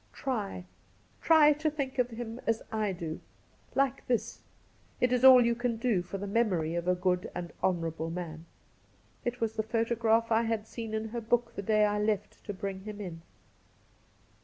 [0.13, 0.65] Try—
[1.21, 3.19] try to think of him as I do—
[3.75, 4.41] ^like this!
[4.99, 8.47] It is all you can do for the memory of a good and honourable man.'
[9.23, 12.51] It was the photograph I had seen in her book the day I left to
[12.51, 13.21] bring him in.